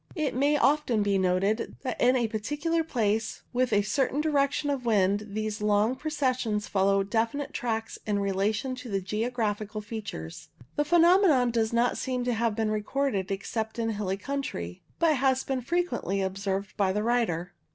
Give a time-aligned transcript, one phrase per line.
[0.15, 4.83] It may often be noticed that in a particular place with a certain direction of
[4.83, 10.49] wind these long processions follow definite tracks in relation to the geographical features.
[10.75, 15.43] The phenomenon does not seem to have been recorded except in hilly country, but has
[15.43, 17.53] frequently been observed by the writer.